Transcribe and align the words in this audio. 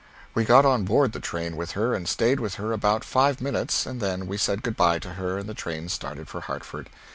We 0.33 0.45
got 0.45 0.65
on 0.65 0.83
board 0.83 1.11
the 1.11 1.19
train 1.19 1.55
with 1.55 1.73
her 1.73 1.93
and 1.93 2.07
stayed 2.07 2.39
with 2.39 2.55
her 2.55 2.71
about 2.73 3.03
five 3.03 3.39
minutes 3.39 3.85
and 3.85 4.01
then 4.01 4.25
we 4.25 4.35
said 4.35 4.63
good 4.63 4.75
bye 4.75 4.97
to 4.97 5.13
her 5.13 5.37
and 5.37 5.47
the 5.47 5.53
train 5.53 5.89
started 5.89 6.27
for 6.27 6.41
Hartford. 6.41 6.89